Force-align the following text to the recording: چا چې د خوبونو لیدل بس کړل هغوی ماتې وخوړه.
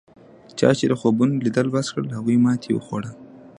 چا 0.59 0.69
چې 0.77 0.85
د 0.87 0.93
خوبونو 0.99 1.41
لیدل 1.45 1.67
بس 1.75 1.87
کړل 1.93 2.09
هغوی 2.17 2.37
ماتې 2.45 2.71
وخوړه. 2.73 3.11